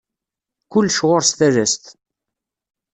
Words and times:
Kullec 0.71 0.97
ɣur-s 1.07 1.31
talast. 1.37 1.83